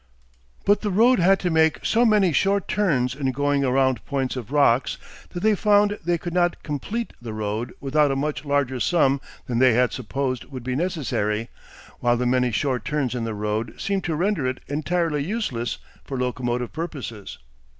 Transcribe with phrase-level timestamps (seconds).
[0.65, 4.51] But the road had to make so many short turns in going around points of
[4.51, 4.97] rocks
[5.29, 9.59] that they found they could not complete the road without a much larger sum than
[9.59, 11.49] they had supposed would be necessary;
[11.99, 16.17] while the many short turns in the road seemed to render it entirely useless for
[16.17, 17.37] locomotive purposes.